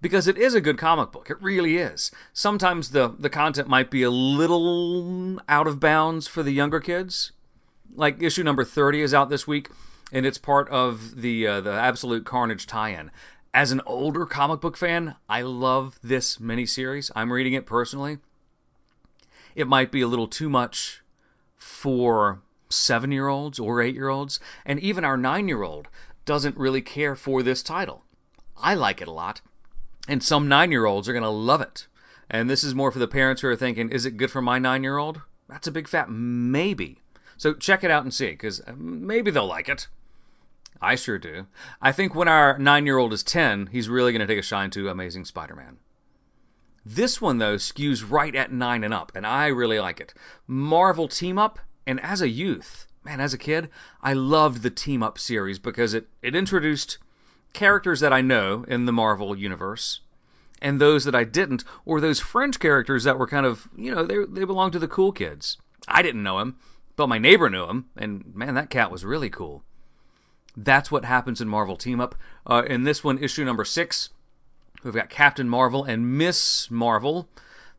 because 0.00 0.26
it 0.26 0.38
is 0.38 0.54
a 0.54 0.62
good 0.62 0.78
comic 0.78 1.12
book. 1.12 1.28
It 1.28 1.42
really 1.42 1.76
is. 1.76 2.10
Sometimes 2.32 2.90
the, 2.90 3.08
the 3.18 3.28
content 3.28 3.68
might 3.68 3.90
be 3.90 4.02
a 4.02 4.10
little 4.10 5.40
out 5.46 5.66
of 5.66 5.78
bounds 5.78 6.26
for 6.26 6.42
the 6.42 6.52
younger 6.52 6.80
kids, 6.80 7.32
like 7.94 8.22
issue 8.22 8.42
number 8.42 8.64
30 8.64 9.02
is 9.02 9.12
out 9.12 9.28
this 9.28 9.46
week 9.46 9.68
and 10.10 10.24
it's 10.24 10.38
part 10.38 10.70
of 10.70 11.20
the 11.20 11.46
uh, 11.46 11.60
the 11.60 11.72
Absolute 11.72 12.24
Carnage 12.24 12.66
tie-in. 12.66 13.10
As 13.52 13.72
an 13.72 13.82
older 13.84 14.24
comic 14.24 14.62
book 14.62 14.78
fan, 14.78 15.16
I 15.28 15.42
love 15.42 15.98
this 16.02 16.38
miniseries. 16.38 17.10
I'm 17.14 17.30
reading 17.30 17.52
it 17.52 17.66
personally. 17.66 18.18
It 19.54 19.66
might 19.66 19.92
be 19.92 20.00
a 20.00 20.06
little 20.06 20.28
too 20.28 20.48
much 20.48 21.02
for 21.58 22.40
7-year-olds 22.70 23.58
or 23.58 23.78
8-year-olds, 23.78 24.40
and 24.64 24.80
even 24.80 25.04
our 25.04 25.18
9-year-old 25.18 25.88
doesn't 26.24 26.56
really 26.56 26.82
care 26.82 27.14
for 27.14 27.42
this 27.42 27.62
title. 27.62 28.04
I 28.56 28.74
like 28.74 29.00
it 29.00 29.08
a 29.08 29.12
lot, 29.12 29.40
and 30.08 30.22
some 30.22 30.48
9-year-olds 30.48 31.08
are 31.08 31.12
going 31.12 31.22
to 31.22 31.28
love 31.28 31.60
it. 31.60 31.86
And 32.30 32.48
this 32.48 32.62
is 32.62 32.74
more 32.74 32.92
for 32.92 32.98
the 32.98 33.08
parents 33.08 33.42
who 33.42 33.48
are 33.48 33.56
thinking, 33.56 33.90
is 33.90 34.04
it 34.04 34.16
good 34.16 34.30
for 34.30 34.42
my 34.42 34.58
9-year-old? 34.58 35.22
That's 35.48 35.66
a 35.66 35.72
big 35.72 35.88
fat 35.88 36.10
maybe. 36.10 37.00
So 37.36 37.54
check 37.54 37.84
it 37.84 37.90
out 37.90 38.02
and 38.02 38.12
see, 38.12 38.30
because 38.30 38.60
uh, 38.60 38.74
maybe 38.76 39.30
they'll 39.30 39.46
like 39.46 39.68
it. 39.68 39.88
I 40.80 40.94
sure 40.94 41.18
do. 41.18 41.46
I 41.80 41.92
think 41.92 42.14
when 42.14 42.28
our 42.28 42.58
nine 42.58 42.86
year 42.86 42.98
old 42.98 43.12
is 43.12 43.22
10, 43.22 43.68
he's 43.72 43.88
really 43.88 44.12
going 44.12 44.20
to 44.20 44.26
take 44.26 44.38
a 44.38 44.42
shine 44.42 44.70
to 44.70 44.88
Amazing 44.88 45.24
Spider 45.24 45.56
Man. 45.56 45.78
This 46.90 47.20
one, 47.20 47.36
though, 47.36 47.56
skews 47.56 48.10
right 48.10 48.34
at 48.34 48.50
9 48.50 48.82
and 48.82 48.94
up, 48.94 49.12
and 49.14 49.26
I 49.26 49.48
really 49.48 49.78
like 49.78 50.00
it. 50.00 50.14
Marvel 50.46 51.06
Team 51.06 51.36
Up, 51.36 51.58
and 51.86 52.00
as 52.00 52.22
a 52.22 52.30
youth, 52.30 52.86
man, 53.04 53.20
as 53.20 53.34
a 53.34 53.38
kid, 53.38 53.68
I 54.02 54.14
loved 54.14 54.62
the 54.62 54.70
Team 54.70 55.02
Up 55.02 55.18
series 55.18 55.58
because 55.58 55.92
it, 55.92 56.08
it 56.22 56.34
introduced 56.34 56.96
characters 57.52 58.00
that 58.00 58.14
I 58.14 58.22
know 58.22 58.64
in 58.68 58.86
the 58.86 58.92
Marvel 58.92 59.36
universe 59.36 60.00
and 60.62 60.80
those 60.80 61.04
that 61.04 61.14
I 61.14 61.24
didn't, 61.24 61.62
or 61.84 62.00
those 62.00 62.20
fringe 62.20 62.58
characters 62.58 63.04
that 63.04 63.18
were 63.18 63.26
kind 63.26 63.44
of, 63.44 63.68
you 63.76 63.94
know, 63.94 64.06
they, 64.06 64.24
they 64.24 64.46
belonged 64.46 64.72
to 64.72 64.78
the 64.78 64.88
cool 64.88 65.12
kids. 65.12 65.58
I 65.86 66.00
didn't 66.00 66.22
know 66.22 66.38
him, 66.38 66.56
but 66.96 67.06
my 67.06 67.18
neighbor 67.18 67.50
knew 67.50 67.66
him, 67.66 67.90
and 67.98 68.34
man, 68.34 68.54
that 68.54 68.70
cat 68.70 68.90
was 68.90 69.04
really 69.04 69.28
cool. 69.28 69.62
That's 70.56 70.90
what 70.90 71.04
happens 71.04 71.42
in 71.42 71.48
Marvel 71.48 71.76
Team 71.76 72.00
Up. 72.00 72.14
Uh, 72.46 72.62
in 72.66 72.84
this 72.84 73.04
one, 73.04 73.18
issue 73.18 73.44
number 73.44 73.66
six, 73.66 74.08
we've 74.82 74.94
got 74.94 75.10
Captain 75.10 75.48
Marvel 75.48 75.84
and 75.84 76.18
Miss 76.18 76.70
Marvel. 76.70 77.28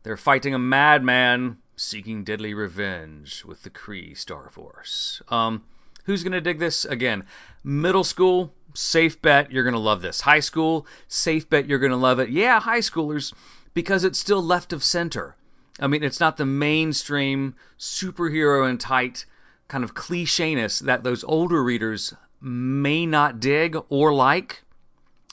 They're 0.04 0.18
fighting 0.18 0.54
a 0.54 0.60
madman 0.60 1.58
seeking 1.76 2.24
deadly 2.24 2.54
revenge 2.54 3.44
with 3.46 3.64
the 3.64 3.70
Kree 3.70 4.18
Star 4.18 4.50
Force. 4.50 5.22
Um, 5.30 5.64
who's 6.06 6.24
going 6.24 6.34
to 6.34 6.42
dig 6.42 6.60
this? 6.60 6.86
Again, 6.86 7.26
middle 7.64 8.04
school, 8.04 8.54
safe 8.74 9.22
bet 9.22 9.52
you're 9.52 9.64
going 9.64 9.74
to 9.74 9.80
love 9.80 10.02
this. 10.02 10.22
High 10.22 10.42
school, 10.42 10.86
safe 11.08 11.50
bet 11.50 11.68
you're 11.68 11.80
going 11.80 11.92
to 11.92 11.98
love 11.98 12.20
it. 12.20 12.30
Yeah, 12.30 12.60
high 12.60 12.80
schoolers, 12.80 13.34
because 13.74 14.04
it's 14.04 14.20
still 14.20 14.44
left 14.44 14.74
of 14.74 14.84
center. 14.84 15.36
I 15.80 15.88
mean, 15.88 16.04
it's 16.04 16.20
not 16.20 16.38
the 16.38 16.46
mainstream 16.46 17.56
superhero 17.78 18.70
and 18.70 18.80
tight 18.80 19.26
kind 19.70 19.84
of 19.84 19.94
clichéness 19.94 20.82
that 20.82 21.04
those 21.04 21.24
older 21.24 21.64
readers 21.64 22.14
may 22.42 23.06
not 23.06 23.40
dig 23.40 23.78
or 23.88 24.14
like. 24.14 24.64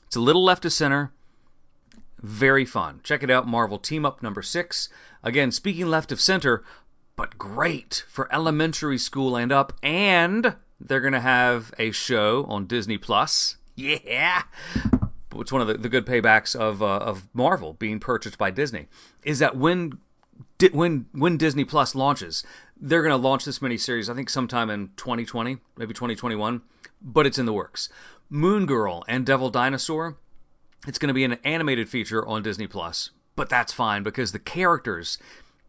It's 0.06 0.16
a 0.16 0.20
little 0.20 0.44
left 0.44 0.64
of 0.64 0.72
center. 0.72 1.12
Very 2.26 2.64
fun. 2.64 3.00
Check 3.02 3.22
it 3.22 3.30
out 3.30 3.46
Marvel 3.46 3.78
Team 3.78 4.04
Up 4.04 4.22
number 4.22 4.42
six. 4.42 4.88
Again, 5.22 5.50
speaking 5.50 5.86
left 5.86 6.12
of 6.12 6.20
center, 6.20 6.64
but 7.14 7.38
great 7.38 8.04
for 8.08 8.32
elementary 8.32 8.98
school 8.98 9.36
and 9.36 9.52
up. 9.52 9.72
And 9.82 10.56
they're 10.80 11.00
going 11.00 11.12
to 11.12 11.20
have 11.20 11.72
a 11.78 11.90
show 11.90 12.44
on 12.48 12.66
Disney 12.66 12.98
Plus. 12.98 13.56
Yeah 13.78 14.44
it's 15.40 15.52
one 15.52 15.62
of 15.62 15.68
the, 15.68 15.74
the 15.74 15.88
good 15.88 16.06
paybacks 16.06 16.54
of 16.54 16.82
uh, 16.82 16.98
of 16.98 17.28
Marvel 17.34 17.74
being 17.74 18.00
purchased 18.00 18.38
by 18.38 18.50
Disney 18.50 18.86
is 19.22 19.38
that 19.38 19.56
when 19.56 19.98
when 20.72 21.06
when 21.12 21.36
Disney 21.36 21.64
Plus 21.64 21.94
launches, 21.94 22.44
they're 22.76 23.02
going 23.02 23.10
to 23.10 23.16
launch 23.16 23.44
this 23.44 23.58
miniseries. 23.58 24.08
I 24.08 24.14
think 24.14 24.30
sometime 24.30 24.70
in 24.70 24.90
2020, 24.96 25.58
maybe 25.76 25.94
2021, 25.94 26.62
but 27.00 27.26
it's 27.26 27.38
in 27.38 27.46
the 27.46 27.52
works. 27.52 27.88
Moon 28.28 28.66
Girl 28.66 29.04
and 29.08 29.24
Devil 29.24 29.50
Dinosaur. 29.50 30.16
It's 30.86 30.98
going 30.98 31.08
to 31.08 31.14
be 31.14 31.24
an 31.24 31.38
animated 31.44 31.88
feature 31.88 32.26
on 32.26 32.42
Disney 32.42 32.66
Plus, 32.66 33.10
but 33.34 33.48
that's 33.48 33.72
fine 33.72 34.02
because 34.02 34.32
the 34.32 34.38
characters 34.38 35.18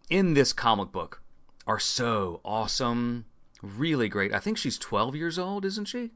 in 0.09 0.33
this 0.35 0.53
comic 0.53 0.91
book 0.91 1.21
are 1.65 1.79
so 1.79 2.39
awesome, 2.45 3.25
really 3.61 4.09
great. 4.09 4.33
I 4.33 4.39
think 4.39 4.57
she's 4.57 4.77
12 4.77 5.15
years 5.15 5.39
old, 5.39 5.65
isn't 5.65 5.85
she? 5.85 6.11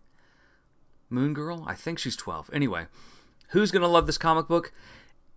Moon 1.09 1.33
Girl? 1.33 1.65
I 1.67 1.73
think 1.73 1.99
she's 1.99 2.15
12. 2.15 2.51
Anyway, 2.53 2.85
who's 3.49 3.71
going 3.71 3.81
to 3.81 3.87
love 3.87 4.05
this 4.05 4.17
comic 4.17 4.47
book? 4.47 4.71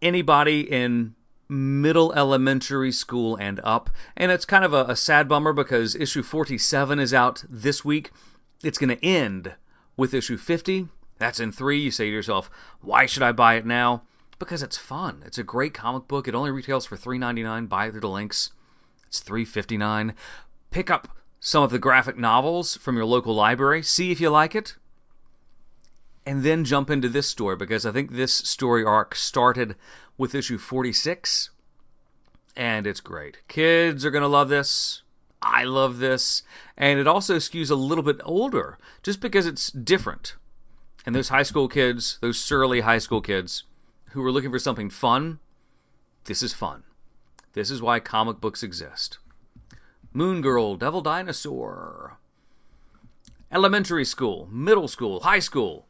Anybody 0.02 0.60
in 0.60 1.14
middle 1.48 2.12
elementary 2.12 2.92
school 2.92 3.36
and 3.36 3.60
up. 3.64 3.90
And 4.16 4.30
it's 4.30 4.44
kind 4.44 4.64
of 4.64 4.72
a, 4.72 4.84
a 4.84 4.96
sad 4.96 5.28
bummer 5.28 5.52
because 5.52 5.94
issue 5.94 6.22
47 6.22 6.98
is 6.98 7.14
out 7.14 7.44
this 7.48 7.84
week. 7.84 8.10
It's 8.62 8.78
going 8.78 8.96
to 8.96 9.04
end 9.04 9.54
with 9.96 10.14
issue 10.14 10.36
50. 10.36 10.88
That's 11.18 11.40
in 11.40 11.52
three. 11.52 11.80
You 11.80 11.90
say 11.90 12.06
to 12.06 12.12
yourself, 12.12 12.50
why 12.80 13.06
should 13.06 13.22
I 13.22 13.32
buy 13.32 13.54
it 13.54 13.66
now? 13.66 14.02
Because 14.38 14.62
it's 14.62 14.76
fun. 14.76 15.22
It's 15.24 15.38
a 15.38 15.44
great 15.44 15.74
comic 15.74 16.08
book. 16.08 16.26
It 16.26 16.34
only 16.34 16.50
retails 16.50 16.86
for 16.86 16.96
$3.99. 16.96 17.68
Buy 17.68 17.86
it 17.86 17.92
through 17.92 18.00
the 18.00 18.08
links. 18.08 18.50
It's 19.06 19.22
$3.59. 19.22 20.14
Pick 20.70 20.90
up 20.90 21.16
some 21.38 21.62
of 21.62 21.70
the 21.70 21.78
graphic 21.78 22.18
novels 22.18 22.76
from 22.76 22.96
your 22.96 23.04
local 23.04 23.34
library. 23.34 23.82
See 23.82 24.10
if 24.10 24.20
you 24.20 24.30
like 24.30 24.54
it. 24.54 24.76
And 26.26 26.42
then 26.42 26.64
jump 26.64 26.90
into 26.90 27.08
this 27.08 27.28
story 27.28 27.54
because 27.54 27.84
I 27.84 27.92
think 27.92 28.12
this 28.12 28.34
story 28.34 28.82
arc 28.82 29.14
started 29.14 29.76
with 30.16 30.34
issue 30.34 30.58
46, 30.58 31.50
and 32.56 32.86
it's 32.86 33.00
great. 33.00 33.46
Kids 33.46 34.04
are 34.04 34.10
going 34.10 34.22
to 34.22 34.28
love 34.28 34.48
this. 34.48 35.02
I 35.42 35.64
love 35.64 35.98
this. 35.98 36.42
And 36.76 36.98
it 36.98 37.06
also 37.06 37.36
skews 37.36 37.70
a 37.70 37.74
little 37.74 38.04
bit 38.04 38.20
older 38.24 38.78
just 39.02 39.20
because 39.20 39.46
it's 39.46 39.70
different. 39.70 40.36
And 41.06 41.14
those 41.14 41.28
high 41.28 41.42
school 41.42 41.68
kids, 41.68 42.18
those 42.20 42.38
surly 42.40 42.80
high 42.80 42.98
school 42.98 43.20
kids 43.20 43.64
who 44.10 44.24
are 44.24 44.32
looking 44.32 44.50
for 44.50 44.58
something 44.58 44.90
fun, 44.90 45.38
this 46.24 46.42
is 46.42 46.54
fun. 46.54 46.84
This 47.52 47.70
is 47.70 47.82
why 47.82 48.00
comic 48.00 48.40
books 48.40 48.62
exist. 48.62 49.18
Moon 50.12 50.40
Girl, 50.40 50.76
Devil 50.76 51.00
Dinosaur. 51.00 52.18
Elementary 53.52 54.04
school, 54.04 54.48
middle 54.50 54.88
school, 54.88 55.20
high 55.20 55.38
school. 55.38 55.86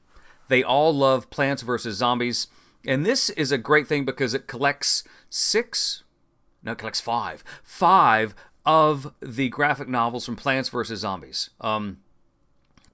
They 0.49 0.63
all 0.63 0.95
love 0.95 1.31
Plants 1.31 1.63
vs. 1.63 1.97
Zombies. 1.97 2.49
And 2.87 3.07
this 3.07 3.31
is 3.31 3.53
a 3.53 3.59
great 3.59 3.87
thing 3.87 4.05
because 4.05 4.35
it 4.35 4.47
collects 4.47 5.05
six, 5.31 6.03
no, 6.63 6.73
it 6.73 6.79
collects 6.79 7.01
five, 7.01 7.43
five 7.63 8.35
of 8.67 9.15
the 9.21 9.49
graphic 9.49 9.89
novels 9.89 10.27
from 10.27 10.37
Plants 10.37 10.69
vs. 10.69 11.01
Zombies. 11.01 11.51
Um, 11.61 11.99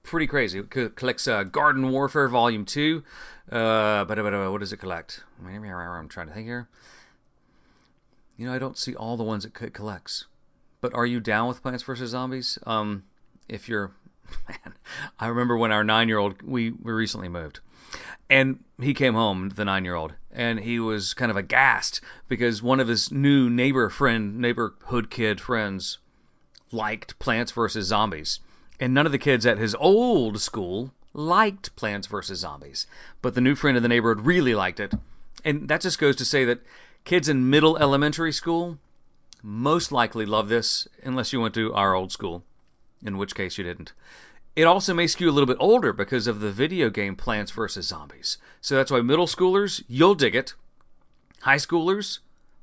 pretty 0.03 0.27
crazy. 0.27 0.59
It 0.59 0.95
collects 0.95 1.27
uh, 1.27 1.43
Garden 1.43 1.89
Warfare 1.89 2.27
Volume 2.27 2.65
2. 2.65 3.03
Uh, 3.51 4.05
but, 4.05 4.17
what 4.21 4.59
does 4.59 4.71
it 4.71 4.77
collect? 4.77 5.23
I'm 5.43 6.07
trying 6.07 6.27
to 6.27 6.33
think 6.33 6.47
here. 6.47 6.69
You 8.37 8.47
know, 8.47 8.53
I 8.53 8.59
don't 8.59 8.77
see 8.77 8.95
all 8.95 9.17
the 9.17 9.23
ones 9.23 9.45
it 9.45 9.53
collects. 9.73 10.25
But 10.79 10.93
are 10.93 11.05
you 11.05 11.19
down 11.19 11.47
with 11.47 11.61
Plants 11.61 11.83
vs. 11.83 12.09
Zombies? 12.09 12.57
Um, 12.65 13.03
if 13.47 13.69
you're, 13.69 13.91
man, 14.49 14.75
I 15.19 15.27
remember 15.27 15.57
when 15.57 15.71
our 15.71 15.83
nine 15.83 16.07
year 16.07 16.17
old, 16.17 16.41
we, 16.41 16.71
we 16.71 16.91
recently 16.91 17.29
moved 17.29 17.59
and 18.31 18.63
he 18.81 18.93
came 18.93 19.13
home, 19.13 19.49
the 19.49 19.65
nine 19.65 19.83
year 19.83 19.95
old, 19.95 20.13
and 20.31 20.61
he 20.61 20.79
was 20.79 21.13
kind 21.13 21.29
of 21.29 21.35
aghast 21.35 21.99
because 22.29 22.63
one 22.63 22.79
of 22.79 22.87
his 22.87 23.11
new 23.11 23.49
neighbor 23.49 23.89
friend, 23.89 24.37
neighborhood 24.37 25.09
kid 25.09 25.41
friends 25.41 25.97
liked 26.71 27.19
Plants 27.19 27.51
vs. 27.51 27.87
Zombies. 27.87 28.39
And 28.81 28.95
none 28.95 29.05
of 29.05 29.11
the 29.11 29.19
kids 29.19 29.45
at 29.45 29.59
his 29.59 29.75
old 29.75 30.41
school 30.41 30.91
liked 31.13 31.75
Plants 31.75 32.07
vs. 32.07 32.39
Zombies, 32.39 32.87
but 33.21 33.35
the 33.35 33.41
new 33.41 33.53
friend 33.53 33.77
in 33.77 33.83
the 33.83 33.89
neighborhood 33.89 34.25
really 34.25 34.55
liked 34.55 34.79
it. 34.79 34.93
And 35.45 35.67
that 35.67 35.81
just 35.81 35.99
goes 35.99 36.15
to 36.15 36.25
say 36.25 36.45
that 36.45 36.61
kids 37.05 37.29
in 37.29 37.49
middle 37.49 37.77
elementary 37.77 38.31
school 38.31 38.79
most 39.43 39.91
likely 39.91 40.25
love 40.25 40.49
this, 40.49 40.87
unless 41.03 41.31
you 41.31 41.39
went 41.39 41.53
to 41.53 41.73
our 41.75 41.93
old 41.93 42.11
school, 42.11 42.43
in 43.05 43.17
which 43.17 43.35
case 43.35 43.57
you 43.57 43.63
didn't. 43.63 43.93
It 44.55 44.63
also 44.63 44.95
may 44.95 45.07
skew 45.07 45.29
a 45.29 45.31
little 45.31 45.47
bit 45.47 45.57
older 45.59 45.93
because 45.93 46.25
of 46.25 46.39
the 46.39 46.51
video 46.51 46.89
game 46.89 47.15
Plants 47.15 47.51
vs. 47.51 47.85
Zombies. 47.85 48.39
So 48.61 48.75
that's 48.75 48.91
why 48.91 49.01
middle 49.01 49.27
schoolers, 49.27 49.83
you'll 49.87 50.15
dig 50.15 50.35
it. 50.35 50.55
High 51.43 51.57
schoolers, 51.57 52.19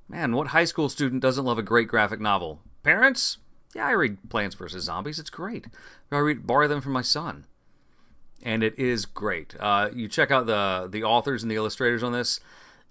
man, 0.09 0.35
what 0.35 0.49
high 0.49 0.65
school 0.65 0.89
student 0.89 1.23
doesn't 1.23 1.45
love 1.45 1.59
a 1.59 1.63
great 1.63 1.89
graphic 1.89 2.21
novel? 2.21 2.61
Parents, 2.83 3.39
yeah, 3.75 3.87
I 3.87 3.93
read 3.93 4.31
Plants 4.31 4.57
vs. 4.57 4.85
Zombies. 4.85 5.19
It's 5.19 5.31
great. 5.31 5.67
I 6.11 6.19
read, 6.19 6.47
borrow 6.47 6.69
them 6.69 6.81
from 6.81 6.93
my 6.93 7.03
son. 7.03 7.47
And 8.43 8.63
it 8.63 8.79
is 8.79 9.05
great. 9.05 9.55
Uh, 9.59 9.91
you 9.93 10.09
check 10.09 10.31
out 10.31 10.47
the 10.47 10.89
the 10.89 11.03
authors 11.03 11.43
and 11.43 11.51
the 11.51 11.57
illustrators 11.57 12.03
on 12.03 12.13
this. 12.13 12.41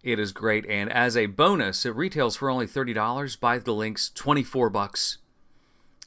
It 0.04 0.20
is 0.20 0.32
great. 0.32 0.66
And 0.68 0.92
as 0.92 1.18
a 1.18 1.26
bonus, 1.26 1.86
it 1.86 1.96
retails 1.96 2.36
for 2.36 2.50
only 2.50 2.68
$30. 2.68 3.40
Buy 3.40 3.58
the 3.58 3.74
links, 3.74 4.12
24 4.14 4.70
bucks 4.70 5.18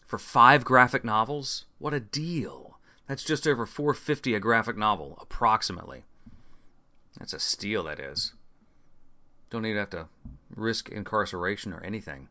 for 0.07 0.19
five 0.19 0.65
graphic 0.65 1.05
novels. 1.05 1.65
What 1.79 1.95
a 1.95 2.01
deal. 2.01 2.79
That's 3.09 3.25
just 3.25 3.47
over 3.47 3.67
450 3.67 4.35
a 4.35 4.41
graphic 4.41 4.77
novel, 4.77 5.19
approximately. 5.21 6.05
That's 7.19 7.33
a 7.33 7.41
steal, 7.41 7.85
that 7.85 7.99
is. 7.99 8.35
Don't 9.51 9.67
even 9.67 9.79
have 9.79 9.91
to 9.91 10.07
risk 10.55 10.89
incarceration 10.89 11.73
or 11.73 11.83
anything. 11.83 12.29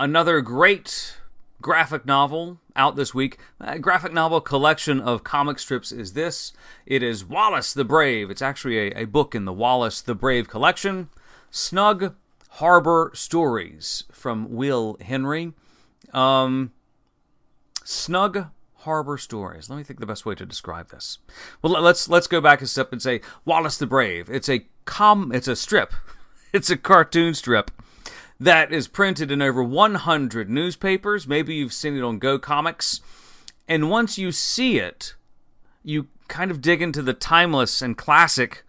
Another 0.00 0.40
great 0.40 1.18
graphic 1.60 2.06
novel 2.06 2.58
out 2.74 2.96
this 2.96 3.12
week. 3.12 3.36
A 3.60 3.78
graphic 3.78 4.14
novel 4.14 4.40
collection 4.40 4.98
of 4.98 5.24
comic 5.24 5.58
strips 5.58 5.92
is 5.92 6.14
this. 6.14 6.54
It 6.86 7.02
is 7.02 7.22
Wallace 7.22 7.74
the 7.74 7.84
Brave. 7.84 8.30
It's 8.30 8.40
actually 8.40 8.78
a, 8.78 9.02
a 9.02 9.04
book 9.04 9.34
in 9.34 9.44
the 9.44 9.52
Wallace 9.52 10.00
the 10.00 10.14
Brave 10.14 10.48
collection. 10.48 11.10
Snug 11.50 12.14
Harbor 12.52 13.10
Stories 13.12 14.04
from 14.10 14.54
Will 14.54 14.96
Henry. 15.02 15.52
Um, 16.14 16.72
Snug 17.84 18.46
Harbor 18.76 19.18
Stories. 19.18 19.68
Let 19.68 19.76
me 19.76 19.82
think 19.82 20.00
the 20.00 20.06
best 20.06 20.24
way 20.24 20.34
to 20.34 20.46
describe 20.46 20.88
this. 20.88 21.18
Well, 21.60 21.74
let's 21.82 22.08
let's 22.08 22.26
go 22.26 22.40
back 22.40 22.62
a 22.62 22.66
step 22.66 22.90
and 22.90 23.02
say 23.02 23.20
Wallace 23.44 23.76
the 23.76 23.86
Brave. 23.86 24.30
It's 24.30 24.48
a 24.48 24.64
com. 24.86 25.30
It's 25.30 25.46
a 25.46 25.56
strip. 25.56 25.92
It's 26.52 26.68
a 26.68 26.76
cartoon 26.76 27.34
strip 27.34 27.70
that 28.40 28.72
is 28.72 28.88
printed 28.88 29.30
in 29.30 29.42
over 29.42 29.62
100 29.62 30.48
newspapers. 30.48 31.28
Maybe 31.28 31.54
you've 31.54 31.74
seen 31.74 31.96
it 31.96 32.02
on 32.02 32.18
Go 32.18 32.38
Comics. 32.38 33.02
And 33.68 33.90
once 33.90 34.18
you 34.18 34.32
see 34.32 34.78
it, 34.78 35.14
you 35.84 36.08
kind 36.28 36.50
of 36.50 36.62
dig 36.62 36.80
into 36.80 37.02
the 37.02 37.12
timeless 37.12 37.82
and 37.82 37.98
classic 37.98 38.64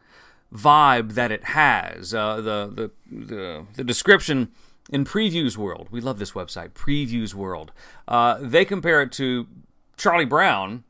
vibe 0.54 1.14
that 1.14 1.32
it 1.32 1.46
has. 1.46 2.14
Uh, 2.14 2.36
the, 2.38 2.92
the, 3.10 3.26
the, 3.26 3.66
the 3.76 3.84
description 3.84 4.50
in 4.90 5.06
Previews 5.06 5.56
World, 5.56 5.88
we 5.90 6.02
love 6.02 6.20
this 6.20 6.32
website, 6.32 6.72
Previews 6.72 7.34
World, 7.34 7.72
uh, 8.08 8.38
they 8.42 8.66
compare 8.66 9.02
it 9.02 9.12
to 9.14 9.48
Charlie 9.96 10.26
Brown, 10.26 10.84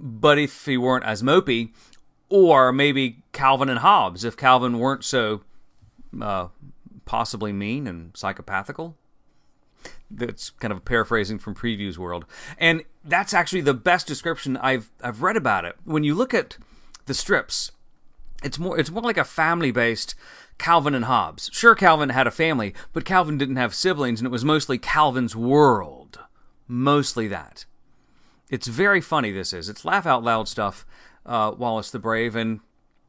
but 0.00 0.38
if 0.38 0.64
he 0.64 0.78
weren't 0.78 1.04
as 1.04 1.22
mopey, 1.22 1.70
or 2.30 2.72
maybe 2.72 3.18
Calvin 3.32 3.68
and 3.68 3.80
Hobbes, 3.80 4.24
if 4.24 4.36
Calvin 4.36 4.78
weren't 4.78 5.04
so 5.04 5.42
uh, 6.20 6.48
possibly 7.06 7.52
mean 7.52 7.86
and 7.86 8.12
psychopathical. 8.12 8.94
That's 10.10 10.50
kind 10.50 10.72
of 10.72 10.84
paraphrasing 10.84 11.38
from 11.38 11.54
Previews 11.54 11.96
World, 11.96 12.26
and 12.58 12.82
that's 13.04 13.32
actually 13.32 13.62
the 13.62 13.74
best 13.74 14.06
description 14.06 14.56
I've 14.58 14.90
I've 15.02 15.22
read 15.22 15.36
about 15.36 15.64
it. 15.64 15.76
When 15.84 16.04
you 16.04 16.14
look 16.14 16.34
at 16.34 16.58
the 17.06 17.14
strips, 17.14 17.72
it's 18.42 18.58
more 18.58 18.78
it's 18.78 18.90
more 18.90 19.02
like 19.02 19.16
a 19.16 19.24
family 19.24 19.70
based 19.70 20.14
Calvin 20.58 20.94
and 20.94 21.04
Hobbes. 21.06 21.50
Sure, 21.52 21.74
Calvin 21.74 22.10
had 22.10 22.26
a 22.26 22.32
family, 22.32 22.74
but 22.92 23.04
Calvin 23.04 23.38
didn't 23.38 23.56
have 23.56 23.74
siblings, 23.74 24.20
and 24.20 24.26
it 24.26 24.30
was 24.30 24.44
mostly 24.44 24.78
Calvin's 24.78 25.36
world, 25.36 26.20
mostly 26.68 27.28
that. 27.28 27.64
It's 28.48 28.66
very 28.66 29.00
funny. 29.00 29.32
This 29.32 29.52
is 29.52 29.68
it's 29.68 29.84
laugh 29.84 30.06
out 30.06 30.22
loud 30.22 30.48
stuff. 30.48 30.86
Uh, 31.24 31.52
Wallace 31.56 31.90
the 31.90 31.98
Brave, 31.98 32.36
and 32.36 32.60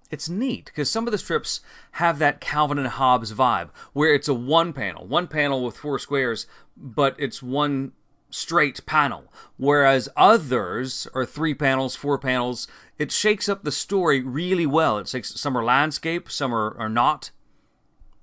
it's 0.10 0.30
neat 0.30 0.65
because 0.65 0.89
some 0.89 1.08
of 1.08 1.12
the 1.12 1.17
strips 1.17 1.62
have 1.93 2.20
that 2.20 2.39
Calvin 2.39 2.80
and 2.80 2.88
Hobbes 2.88 3.34
vibe 3.34 3.70
where 3.93 4.13
it's 4.13 4.28
a 4.28 4.34
one 4.34 4.74
panel, 4.74 5.06
one 5.06 5.28
panel 5.28 5.63
with 5.63 5.78
four 5.78 6.00
squares, 6.00 6.48
but 6.76 7.15
it's 7.17 7.43
one 7.43 7.91
straight 8.30 8.86
panel. 8.86 9.32
Whereas 9.58 10.10
others 10.15 11.08
are 11.13 11.26
three 11.26 11.54
panels, 11.54 11.96
four 11.96 12.17
panels. 12.17 12.67
It 12.98 13.12
shakes 13.12 13.48
up 13.50 13.63
the 13.63 13.72
story 13.72 14.22
really 14.22 14.65
well. 14.65 14.98
It 14.98 15.08
takes 15.08 15.39
some 15.39 15.58
are 15.58 15.63
landscape, 15.63 16.30
some 16.32 16.54
are, 16.54 16.78
are 16.78 16.89
not. 16.89 17.32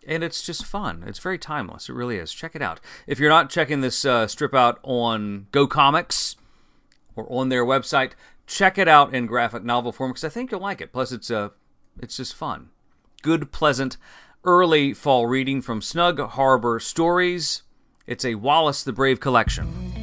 And 0.07 0.23
it's 0.23 0.45
just 0.45 0.67
fun. 0.67 1.03
It's 1.07 1.19
very 1.19 1.39
timeless. 1.39 1.89
It 1.89 1.95
really 1.95 2.17
is. 2.17 2.33
Check 2.33 2.55
it 2.55 2.61
out. 2.61 2.79
If 3.07 3.19
you're 3.19 3.31
not 3.31 3.49
checking 3.49 3.81
this 3.81 4.05
uh, 4.05 4.27
strip 4.27 4.55
out 4.55 4.79
on 4.83 5.47
Go 5.51 5.67
Comics 5.67 6.37
or 7.17 7.27
on 7.33 7.49
their 7.49 7.65
website, 7.65 8.13
check 8.47 8.77
it 8.77 8.89
out 8.89 9.15
in 9.15 9.27
graphic 9.27 9.65
novel 9.65 9.93
form 9.93 10.11
because 10.11 10.25
I 10.25 10.29
think 10.29 10.51
you'll 10.51 10.61
like 10.61 10.83
it. 10.83 10.93
Plus, 10.93 11.11
it's 11.11 11.31
a 11.31 11.53
it's 12.01 12.17
just 12.17 12.35
fun. 12.35 12.71
Good, 13.23 13.53
pleasant, 13.53 13.97
early 14.45 14.93
fall 14.93 15.27
reading 15.27 15.63
from 15.63 15.81
Snug 15.81 16.21
Harbor 16.21 16.79
Stories. 16.81 17.63
It's 18.07 18.25
a 18.25 18.35
Wallace 18.35 18.85
the 18.85 18.93
Brave 18.93 19.21
collection. 19.21 19.95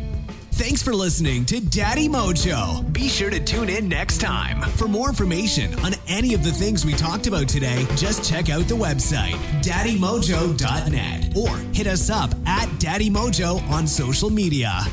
Thanks 0.53 0.83
for 0.83 0.93
listening 0.93 1.45
to 1.45 1.59
Daddy 1.59 2.07
Mojo. 2.07 2.91
Be 2.93 3.07
sure 3.07 3.31
to 3.31 3.39
tune 3.39 3.67
in 3.67 3.89
next 3.89 4.19
time. 4.19 4.61
For 4.73 4.87
more 4.87 5.09
information 5.09 5.73
on 5.79 5.93
any 6.07 6.35
of 6.35 6.43
the 6.43 6.51
things 6.51 6.85
we 6.85 6.93
talked 6.93 7.25
about 7.25 7.47
today, 7.47 7.87
just 7.95 8.29
check 8.29 8.49
out 8.51 8.67
the 8.67 8.75
website, 8.75 9.33
daddymojo.net, 9.63 11.35
or 11.35 11.57
hit 11.73 11.87
us 11.87 12.11
up 12.11 12.31
at 12.45 12.67
Daddy 12.79 13.09
Mojo 13.09 13.67
on 13.71 13.87
social 13.87 14.29
media. 14.29 14.85